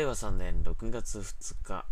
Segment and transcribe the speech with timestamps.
[0.00, 1.84] 令和3年6月2日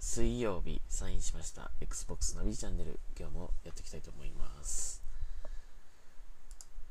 [0.00, 1.70] 水曜日サインしました。
[1.80, 5.00] Xbox ナビチャンネル今日もやっていきたいと思います。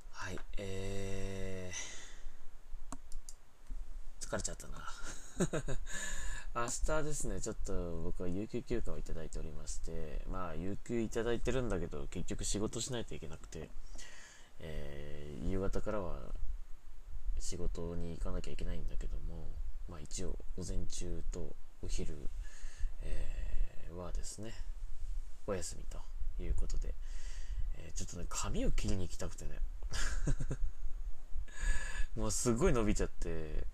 [0.09, 4.77] はいえー、疲れちゃったな。
[6.63, 13.69] 明日ですねちょっと僕は有給休暇をいただいておりましてまあ有給いただいてるんだけど結局仕事しないといけなくて、
[14.59, 16.19] えー、夕方からは
[17.37, 22.29] 仕事に行かなきゃいけないんだけどもまあ、一応午前中とお昼、
[23.01, 24.53] えー、はですね
[25.47, 25.99] お休みと
[26.41, 26.93] いうことで、
[27.75, 29.59] えー、ちょっとね髪を切りに行きたくてね。
[32.15, 33.67] もうすごい伸びちゃって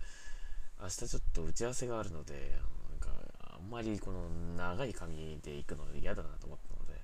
[0.79, 7.01] 明日ちょっと打ち合わせがあるのでなんかあんまりこの長い髪で行くの嫌だなと思ったので、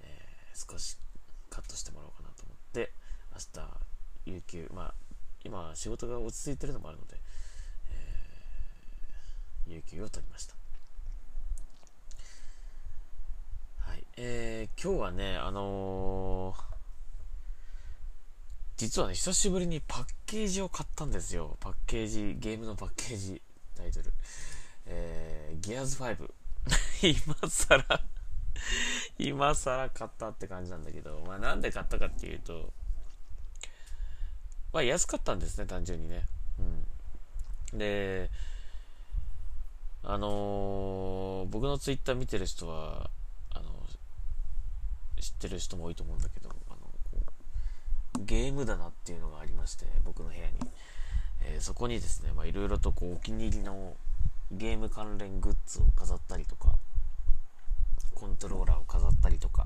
[0.00, 0.96] えー、少し
[1.50, 2.94] カットしてもらおうかなと思って
[3.32, 3.84] 明日
[4.26, 4.94] 有給まあ
[5.44, 7.20] 今仕事が落ち着いてるのもあるので
[9.66, 10.54] 有給を取りました。
[13.78, 14.04] はい。
[14.16, 16.74] えー、今日はね、あのー、
[18.76, 21.56] 実はね、久しぶりにパッケージを買ったんですよ。
[21.60, 23.40] パッケージ、ゲームのパッケージ、
[23.76, 24.12] タイトル。
[24.86, 26.30] えー、ギアーズ5。
[27.02, 28.00] 今更
[29.18, 32.72] 今更買ったって感じなんだけど、まあなんで買ったかっていうと、
[34.72, 36.26] まあ安かったんですね、単純にね。
[37.72, 37.78] うん。
[37.78, 38.30] で、
[40.06, 43.10] あのー、僕のツイッター見てる人は、
[43.54, 43.64] あの
[45.18, 46.78] 知ってる人も多いと思うんだけど、あの
[48.24, 50.70] ゲーム棚っていうのがありまして、僕の部屋に。
[51.46, 53.96] えー、そこにですね、いろいろとこうお気に入りの
[54.50, 56.74] ゲーム関連グッズを飾ったりとか、
[58.14, 59.64] コントローラーを飾ったりとか、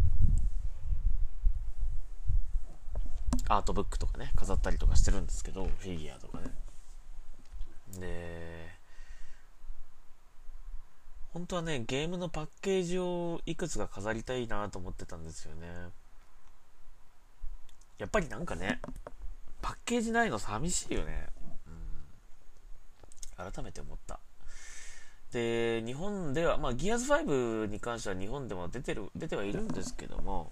[3.48, 6.52] アートブックとかね、飾ったりとかしてるんですけど、フィギュアとかね。
[7.98, 8.77] で、
[11.38, 15.68] 本当はね、ゲームのパッケージをいくつか飾りたいなと思ってたんですよね。
[17.96, 18.80] やっぱりなんかね、
[19.62, 21.28] パッケージないの寂しいよね。
[23.38, 23.52] うん。
[23.52, 24.18] 改めて思った。
[25.30, 30.50] で、日本では、まあ、ギアーズ5に関しては日本でも出てる、出てはいるんですけども、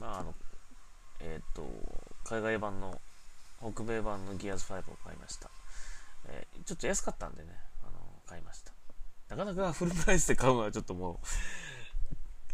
[0.00, 0.34] まあ、あの、
[1.20, 1.64] えっ、ー、と、
[2.24, 3.00] 海外版の、
[3.60, 5.50] 北米版のギアーズ5を買いました。
[6.26, 7.50] えー、ちょっと安かったんでね、
[7.84, 7.92] あの、
[8.26, 8.73] 買いました。
[9.36, 11.26] なかなかフルプライスで買うのはちょっともう、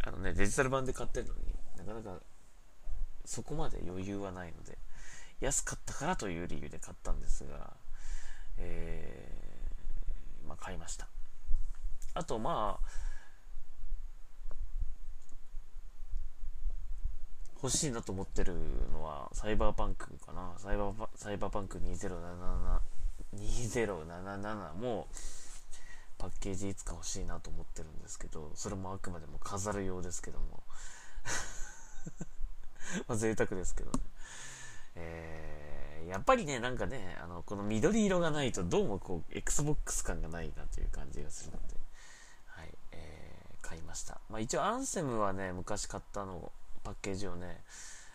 [0.03, 1.41] あのね、デジタル版で買ってるのに
[1.77, 2.21] なかなか
[3.25, 4.79] そこまで余裕はないので、
[5.41, 7.75] 安かったからという理由で買ったんですが、
[8.59, 11.09] えー、まあ買いました。
[12.15, 12.87] あとまあ、
[17.63, 18.55] 欲しいなと思ってる
[18.93, 20.55] のは、サイバーパンクかな。
[20.57, 22.81] サイバーパサイバーパンク2077、
[23.37, 25.09] 2077も、
[26.21, 30.63] パッケージいつか欲しいなと思ってるんですけど、それもあくまでも飾るようですけども。
[33.09, 34.01] まあ贅沢ですけどね。
[34.97, 41.77] えー、やっぱりね、なんかね、あの、この緑色がないとどうもこう、Xbox 感がないなという感じがするので、
[42.49, 44.21] はい、えー、買いました。
[44.29, 46.53] まあ一応アンセムはね、昔買ったの、
[46.85, 47.65] パッケージをね、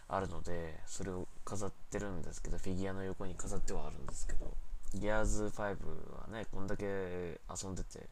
[0.08, 4.56] あるので、それを飾ってるんですけど、フィギュアの横に飾ってはあるんですけど、
[4.96, 5.76] ギアーズ5は
[6.32, 8.08] ね、こんだけ遊んでて、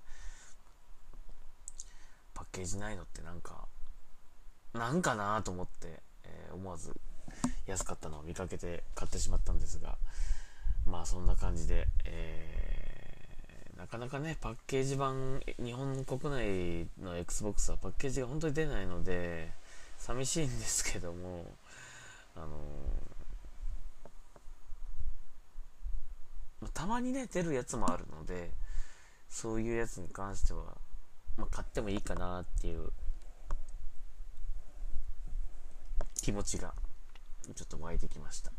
[2.34, 3.66] パッケージないのってなんか、
[4.74, 6.96] なんかなと思って、えー、思わず
[7.68, 9.98] 安かったのを見かけて買ってしまったんですが、
[10.86, 19.52] まあそんな感じで、えー、なかなかね、パッケージ版、日本国内の Xbox はパッケージが本当に出ないので、
[19.98, 21.46] 寂しいんですけども、
[22.36, 23.12] あのー
[26.70, 28.52] たまにね、出るやつもあるので、
[29.30, 30.78] そういうやつに関しては、
[31.38, 32.92] まあ、買ってもいいかなっていう
[36.22, 36.74] 気持ちが
[37.56, 38.52] ちょっと湧いてきました。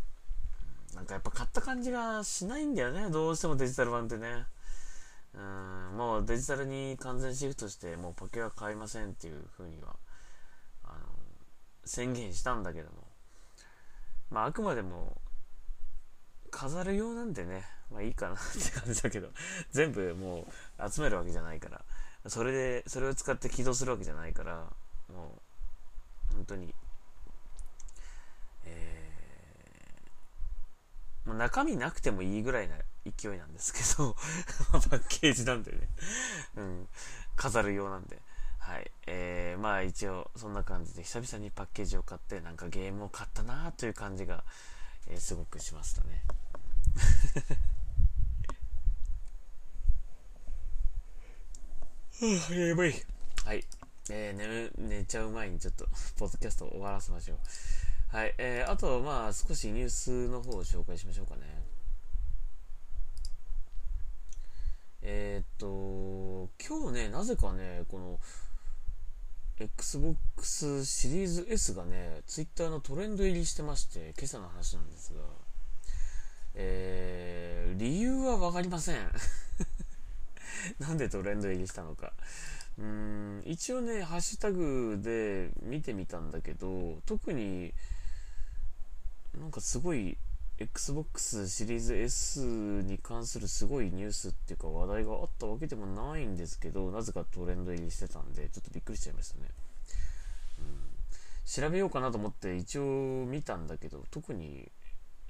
[0.95, 4.47] なんかやっぱ買った感じがしないんだよね、どうしてもデジタル版ってね。
[5.35, 5.39] う
[5.95, 9.97] ん、もうデジタルに完全シフトして、もうポケは買いませんっていう風には、
[10.85, 11.07] あの、
[11.85, 13.09] 宣言したんだけども。
[14.31, 15.21] まああくまでも、
[16.55, 19.29] 飾るようなんでね、まあいいかなって感じだけど、
[19.73, 20.47] 全部も
[20.79, 21.85] う集めるわけじゃないから、
[22.31, 24.73] それで、それを使って起動するわけじゃないから、
[25.13, 25.41] も
[26.31, 26.73] う、本当に、
[28.67, 34.15] えー、もう中身なくてもいいぐらいな勢いなんですけど、
[34.71, 35.89] パッケージなんでね、
[36.55, 36.89] うん、
[37.35, 38.23] 飾るようなんで。
[38.61, 38.91] はい。
[39.07, 44.45] えー、まあ一応、そんな感じで久々にパッケージを買って、なんかゲームを買ったなという感じが、
[45.09, 46.23] えー、すごくしましたね。
[52.69, 52.95] やばい。
[53.45, 53.65] はい。
[54.11, 55.87] えー、寝、寝ちゃう前にちょっと、
[56.17, 57.39] ポッドキャストを終わらせましょう。
[58.09, 58.35] はい。
[58.39, 61.63] えー、あと、まあ、少しニュースの方を紹介しましょうかね。
[65.03, 68.21] えー、っと、今日ね、なぜかね、この、
[69.61, 75.21] Xbox シリーズ S がね、Twitter のトレンド入りしてまして、今朝の話なんですが、
[76.55, 78.97] えー、理由はわかりません。
[80.81, 82.13] なんでトレンド入りしたのか。
[82.79, 87.73] うーん、一応ね、ハッシュタグで見てみたんだけど、特に
[89.39, 90.17] なんかすごい
[90.59, 99.49] Xbox シリーズ S に関するすごいニュースっていうか話題があったわけでもないんですけど、なぜかトレンド入りしてたんで、ちょっとびっくりしちゃいましたね。
[100.59, 102.83] うん、調べようかなと思って一応
[103.27, 104.71] 見たんだけど、特に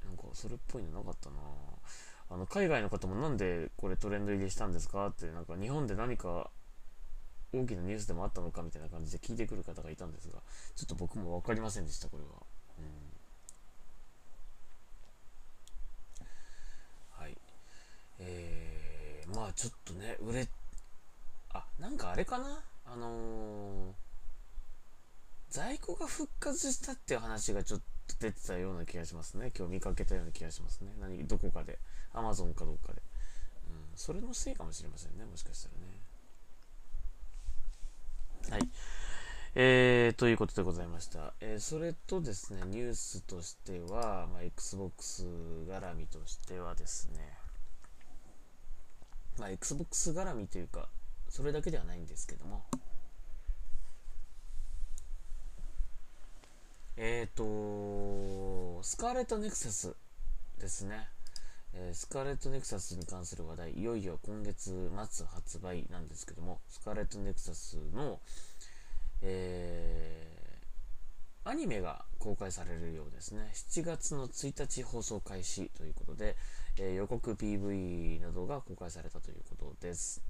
[0.05, 1.37] なんかそれっぽいのなかったな。
[2.31, 6.51] あの海外の方もなんでこれトレンド入りしたんですかってなんか日本で何か
[7.53, 10.39] 大きなニュースでもあったのかみたいな感じで聞いてくる方がいたんですが
[10.75, 12.31] ちょっと僕も分かりませんでしたこれは、
[17.21, 17.37] うん、はい
[18.21, 20.49] えー、まあちょっとね売れ
[21.53, 22.63] あなんかあれかな？
[22.87, 23.93] あのー、
[25.51, 29.51] 在庫が復活したっていう話がちょっと出てたような気がしますね。
[29.57, 30.93] 今日見かけたような気がしますね。
[31.01, 31.79] 何どこかで。
[32.13, 33.03] アマゾンかどうかで、
[33.69, 35.25] うん、それのせいかもしれませんね。
[35.25, 35.71] もしかした
[38.51, 38.59] らね。
[38.63, 38.69] はい。
[39.57, 41.33] えー、ということでございました。
[41.41, 45.25] えー、それとですね、ニュースとしては、まあ、Xbox
[45.69, 47.37] 絡みとしてはですね、
[49.39, 50.89] まあ、Xbox 絡みというか、
[51.29, 52.65] それだけではないんですけども、
[56.97, 59.95] えっ、ー、と、スカーレットネクサス
[60.61, 61.09] ですね。
[61.77, 68.21] えー、スカーレットネクサスに関する話題、いよいよ今月末発売なんですけども、スカーレットネクサスの、
[69.23, 73.51] えー、アニメが公開されるようですね。
[73.53, 76.37] 7月の1日放送開始ということで、
[76.79, 80.23] えー、予告 PV などが公開されたということです。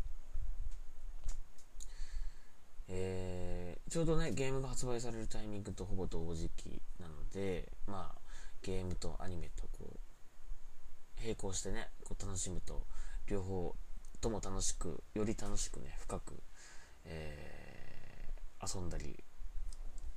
[2.89, 8.19] えー、ちょうどね、ゲームが発売されるタイミングとほぼ同時期なので、まあ、
[8.63, 12.87] ゲームとアニメとこう、並行してね、こう楽しむと、
[13.27, 13.75] 両方
[14.21, 16.43] とも楽しく、より楽しくね、深く、
[17.05, 19.25] えー、遊んだり、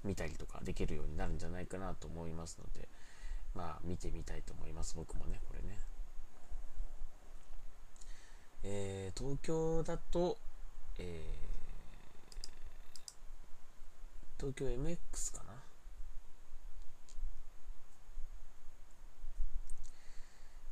[0.04, 2.90] 見たりとかできるようになるんじゃないかなと思いますので、
[3.54, 5.78] まあ、見てみたいと思います、僕もね、これね。
[8.63, 10.38] えー、東京だと、
[10.98, 15.54] えー、東京 MX かな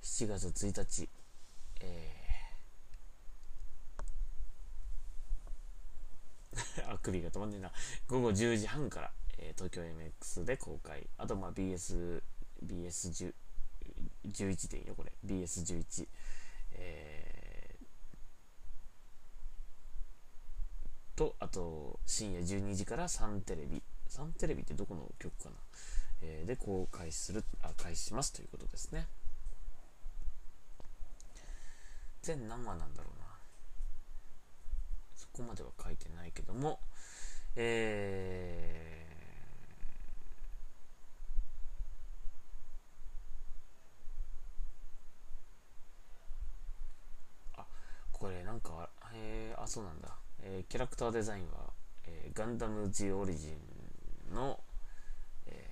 [0.01, 1.09] 7月1日、
[1.81, 7.71] えー、 あくびが止まんねえな。
[8.07, 11.05] 午後10時半から、えー、東京 MX で公開。
[11.17, 12.23] あと、まあ、BS、
[12.65, 13.33] BS11
[14.69, 15.11] でいいよ、これ。
[15.25, 16.07] BS11。
[16.71, 17.24] え
[21.15, 23.81] と、あと、深夜12時から3テレビ。
[24.09, 25.55] 3テレビってどこの曲かな、
[26.21, 29.07] えー、で公開する、あ、開始しますということですね。
[32.25, 33.25] 全何話なんだろうな
[35.15, 36.79] そこまでは書いてないけども
[37.55, 47.65] えー、あ
[48.11, 50.09] これなんかえー、あそうなんだ、
[50.47, 51.73] えー、キャラクターデザインは、
[52.05, 53.47] えー、ガンダム・ジ・オリジ
[54.31, 54.59] ンの、
[55.47, 55.67] え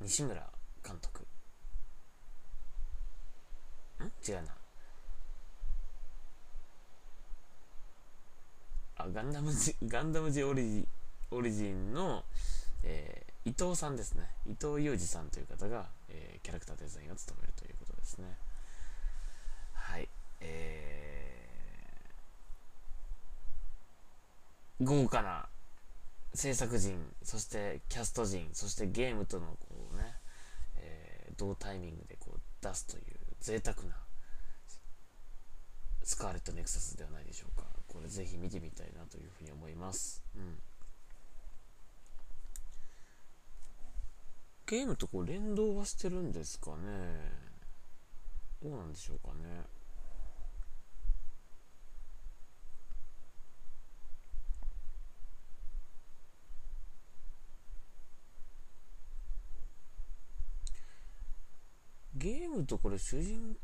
[0.00, 0.46] ー、西村
[0.86, 1.26] 監督
[4.04, 4.30] ん？
[4.30, 4.54] 違うな。
[8.96, 10.88] あ、ガンダムジ、 ガンダムジオリジ
[11.30, 12.24] オリジンの、
[12.82, 14.28] えー、伊藤さんですね。
[14.46, 18.36] 伊藤裕二さんという方が、えー、キャラクターデザインを務めるということですね。
[19.72, 20.08] はい。
[20.40, 21.10] えー、
[24.82, 25.48] 豪華な
[26.34, 30.14] 制作陣、そしてキャスト陣、そしてゲームとのこうね、
[30.76, 33.04] えー、同タイミングでこう出すという
[33.40, 33.96] 贅沢な
[36.02, 37.66] スカーレットネクサスではないでしょうか。
[37.88, 40.22] これぜひ見てみたいなというふうに思います。
[40.36, 40.58] うん。
[44.66, 46.76] ゲームとこう連動はしてるんですかね。
[48.62, 49.64] どうなんでしょうかね。
[62.60, 63.56] ゲームとこれ主人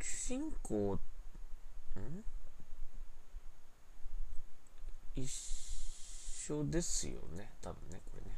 [0.00, 0.98] 主人公ん
[5.16, 8.36] 一緒ですよね多分ねこれね。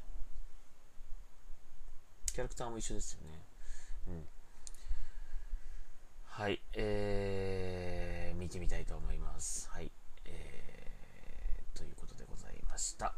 [2.32, 3.46] キャラクターも一緒ですよね。
[4.08, 4.24] うん。
[6.24, 9.68] はいえー、見てみたいと思います。
[9.70, 9.90] はい
[10.26, 13.14] えー、ということでございました。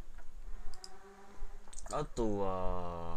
[1.90, 3.07] あとは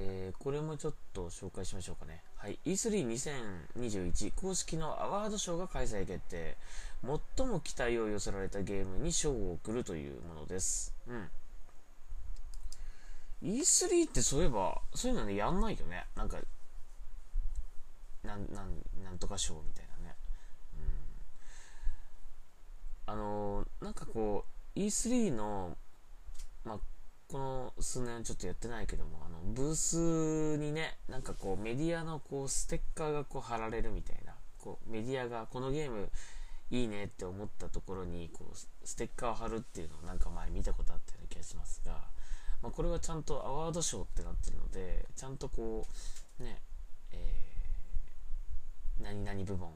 [0.00, 2.22] えー、これもちょっと紹介しましょうかね。
[2.36, 2.58] はい。
[2.64, 6.56] E32021 公式のアワードショーが開催決定。
[7.36, 10.94] 最も期待を寄せられたゲームに賞を送るというものです。
[11.08, 11.28] うん。
[13.42, 16.06] E3 ってそういえば、そういうのね、やんないよね。
[16.14, 16.38] なんか、
[18.22, 20.16] なん、なん、なんとか賞みたいなね。
[23.06, 23.14] うん。
[23.14, 24.44] あのー、なんかこ
[24.76, 25.76] う、E3 の、
[26.64, 26.78] まあ、
[27.28, 36.10] この数年ちょっとやってないけども、あの、ブースにね、なんかこうメディアのこうステッカーがこう貼られるみたいな、こうメディアがこのゲーム
[36.70, 41.92] いいねって思ったところにこうステッカーを貼るっていうのをなんか前見たことあったような気がしますが、
[42.62, 45.86] まあ、これはちゃんとアワード賞ってなってるので、ちゃんとこ
[46.40, 46.62] う、ね、
[47.12, 49.72] えー、何々部門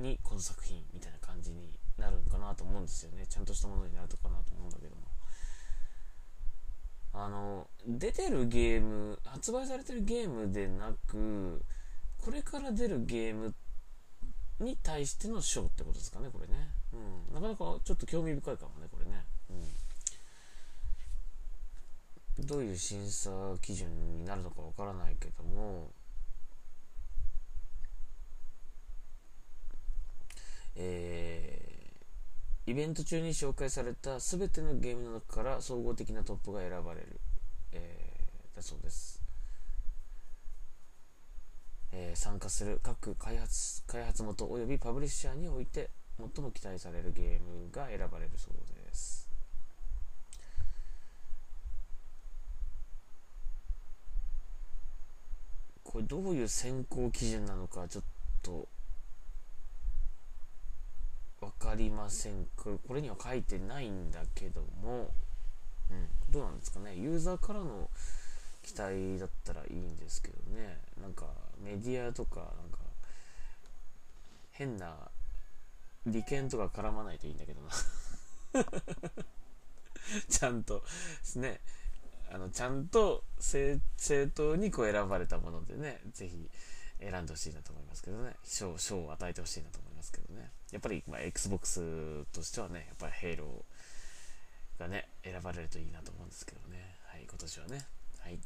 [0.00, 3.26] にこの作品みたいな感じになるのかなと思うんですよね。
[3.26, 5.15] ちゃんとしたものになるのかなと思うんだけども。
[7.18, 11.64] あの、出てるゲーム、発売されてるゲームでなく、
[12.22, 13.54] これから出るゲーム
[14.60, 16.68] に対しての賞ってことですかね、これね。
[16.92, 16.96] う
[17.32, 17.34] ん。
[17.34, 19.24] なかなかちょっと興味深いかもね、これね。
[22.38, 22.46] うん。
[22.46, 23.30] どういう審査
[23.62, 25.90] 基準になるのかわからないけども、
[30.74, 31.65] えー
[32.66, 37.20] イベント中に紹介された全てのゲームの中から総合的なトップが選ばれる、
[37.72, 39.22] えー、だそうです、
[41.92, 49.26] えー、参加する各開発開発元及びパブリッシャーにおいて最も期待されるゲームが選ばれるそうです。
[55.84, 58.04] これどういう選考基準なのかちょっ
[58.42, 58.68] と
[61.40, 62.46] 分かりません。
[62.56, 65.10] これには書いてないんだけども、
[65.90, 66.96] うん、どうなんですかね。
[66.96, 67.88] ユーザーからの
[68.62, 70.78] 期待だったらいいんですけどね。
[71.00, 71.26] なんか
[71.62, 72.78] メディアとかなんか
[74.52, 74.96] 変な
[76.06, 77.70] 利権とか絡まないといいんだけどな。
[80.28, 80.86] ちゃんとで
[81.22, 81.60] すね。
[82.32, 83.78] あのちゃんと正
[84.34, 86.00] 当にこう選ばれたものでね。
[86.12, 86.50] ぜひ
[87.00, 88.34] 選んでほしいなと思いますけどね。
[88.42, 90.50] 賞賞を与えてほしいなと思いますけどね。
[90.72, 96.96] やっぱり、まあ、Xbox としてはねやっぱりヘイローがね選ばれるといいなと思うんですけどね。
[97.06, 97.86] はい今年はね。
[98.20, 98.38] はい。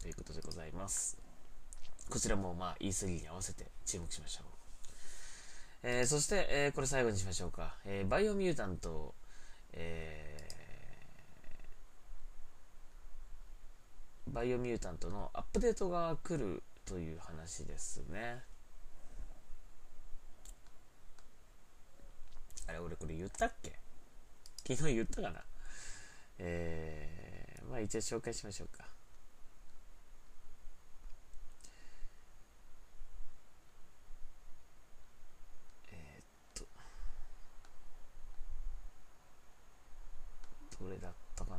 [0.00, 1.16] ということでございます。
[2.10, 4.46] こちらもまあ E3 に合わせて注目しましょう。
[5.82, 9.14] えー、そして、えー、これ最後にしましょうか、えー、バイオミュータント、
[9.74, 10.48] え
[14.34, 18.42] バイオミュータントのアップデートが来るという話ですね。
[22.66, 23.78] あれ、俺これ言ったっけ？
[24.66, 25.44] 昨日言ったかな？
[26.38, 28.84] えー、まあ一応紹介しましょうか。
[35.90, 36.64] えー、っ
[40.78, 41.58] と、どれだったかな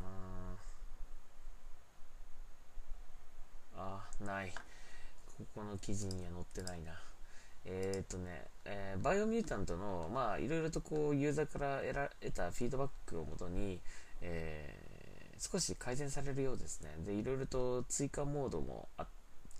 [3.76, 4.52] あ、ない。
[5.38, 6.92] ここの記事には載ってないな。
[7.64, 13.80] えー、っとね、えー、バイオミュータントの、まあ、いろいろとこう、ユーザーから得られたフィードバックをもとに、
[14.22, 16.94] えー、少し改善されるようですね。
[17.04, 19.06] で、いろいろと追加モードもあ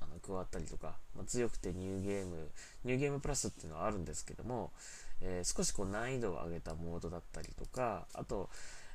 [0.00, 2.48] あの加わったりとか、まあ、強くてニューゲーム、
[2.84, 4.72] ニューゲームプラスっていうのはあるんですけども、
[5.20, 8.48] えー、少しこう難易度を上げたモードだったりとか、あと、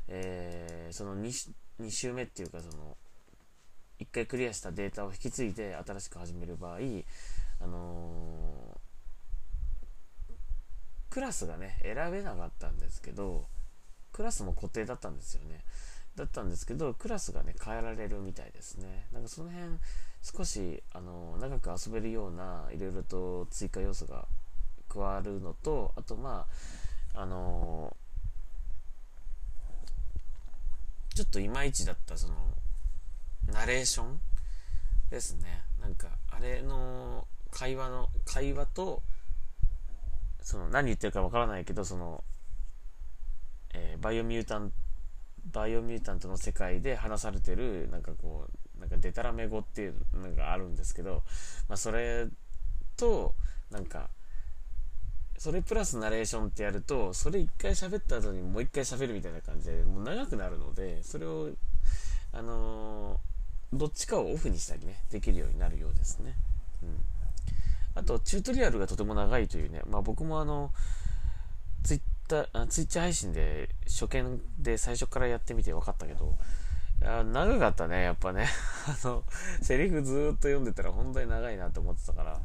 [0.08, 1.51] えー、その 2,
[1.82, 2.96] 2週目っていうか、その、
[4.01, 6.77] 1回クリアしたデータを引き継いで新しく始める場合、
[7.62, 10.34] あのー、
[11.12, 13.46] クラスがね、選べなかったんですけど、
[14.12, 15.63] クラスも固定だったんですよね。
[16.15, 19.08] だったんですけど、クラスがね、変えられるみたいですね。
[19.13, 19.77] なんかその辺、
[20.24, 24.27] 少し、あのー、長く遊べるような、いろいろと追加要素が
[24.89, 26.48] 加わるのと、あと、ま
[27.13, 32.36] あ、あのー、ちょっといまいちだった、その、
[33.48, 34.19] ナレーション？
[35.10, 35.63] ですね。
[35.81, 39.03] なんか、あれの会話の、会話と、
[40.41, 42.24] その、何言ってるかわからないけど、その、
[43.74, 44.71] えー、バイオミュータン、
[45.51, 51.24] バイオミュータントの世界で話されてる、なんかこう、なんかデタラメ語っていうのがあるんですけど、
[51.67, 52.27] まあそれ
[52.95, 53.36] と、
[53.69, 54.10] なんか、
[55.38, 61.50] それプラスナレーションってやると、それ一回喋った後にもう一回喋るみたいな感じで、もう長くなるので、それを、
[62.31, 63.31] あのー、
[63.74, 66.36] どっちかをオフにしたりね、できるようになるようですね。
[66.84, 66.98] うん。
[67.96, 70.72] あと、チュートリアルがとても長いというね、まあ僕もあの、
[71.84, 76.38] ツイッター、ツイッチ配信で初見で最初からやってみて分かったけど、
[77.01, 78.48] 長かったね、やっぱね。
[78.88, 79.24] あの、
[79.62, 82.40] セリフずっと読んでたら本当に長いなと思ってたから、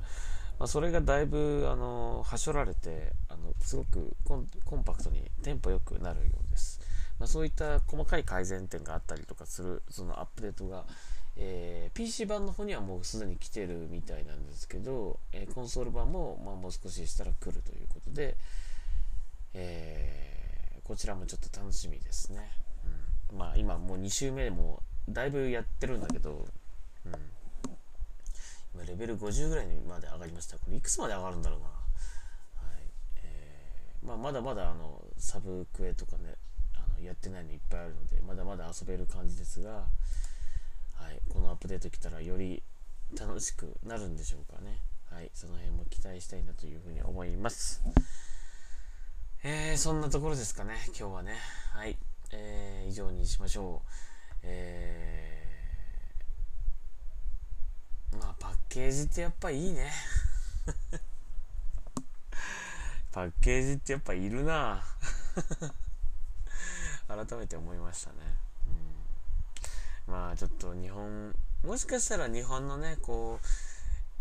[0.59, 6.81] まあ、それがだいぶ、あの、はしょられて、あの、すごくコンコンパクトにテンポよくなるようです。
[7.19, 10.87] まあ、そういった細かい改善点があったりとかする、そのアップデートが、
[11.39, 18.37] えー、PC 版の方にはもうすでに来てるみたいなんですけど、えー、コンソール版も、まあ、もう少ししたら来るということで、
[19.53, 22.51] えー、こちらもちょっと楽しみですね。
[23.33, 26.47] うん、まあ今もう2週目でもだいぶやってるんだけど、
[27.05, 27.13] うん、
[28.75, 30.57] 今レベル50ぐらいまで上がりました。
[30.57, 31.67] これいくつまで上がるんだろうな。
[31.67, 32.83] はい
[33.17, 36.35] えーまあ、まだまだあのサブクエとかね
[36.75, 39.85] あのやってないのいっぱいあるのでまだまだ遊べる感じですが、
[41.29, 42.63] このアップデート来たらより
[43.19, 44.81] 楽しくなるんでしょうかね。
[45.11, 47.83] はい、その辺も期待したいなというふうに思います。
[49.43, 51.37] えー、そんなところですかね、今日はね。
[51.73, 51.97] はい。
[52.33, 53.89] えー、以上にしましょう。
[54.43, 59.93] えー、まあ、パッケージってやっぱいいね。
[63.13, 64.85] パッケージってやっぱいるな
[67.09, 68.17] 改めて思いましたね。
[70.07, 71.35] まあ、ちょっと日本、
[71.65, 73.41] もしかしたら日本のね、こ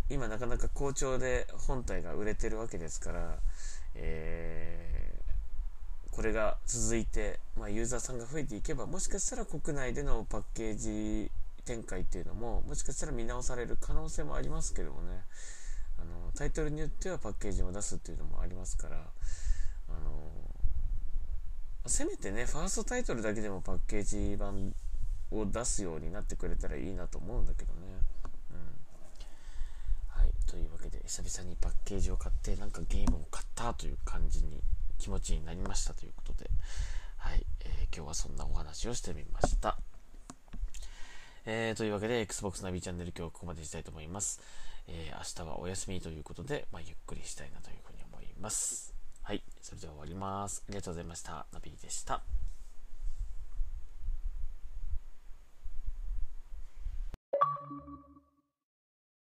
[0.09, 3.37] う、今なかなか好調で本体が売れてるわけですから、
[3.95, 5.05] えー
[6.15, 11.29] これが続いて、まあ、ユーザーさんが増えていけばもしかしたら国内でのパッケージ
[11.65, 15.23] 展開っていうのももしかしたら見直される可能性もありますけどもね。
[15.97, 20.31] あのタイトルによってはパッケージを出すっていうのもありますからあの
[21.85, 24.73] せめてねファーストタイトルだけでもパッケージ版
[25.39, 27.79] を出すようになってくれたらいいなと思うんだけどね。
[28.51, 28.57] うん、
[30.21, 34.61] はいというわけで久々にパッケージを買ってなんかゲームを買ったという感じに
[34.97, 36.49] 気持ちになりましたということで、
[37.17, 39.77] はい、えー、今日はそんなお話をしてみました。
[41.47, 44.41] えー、というわけで、Xbox ナビチャンネル今日はここまでしたいと思います。
[44.87, 48.95] えー、明日はお休みということで、まあ、ゆっくりしたいなというふうに思います。
[49.21, 50.63] はい、それでは終わります。
[50.67, 51.45] ありがとうございました。
[51.51, 52.21] ナビでした。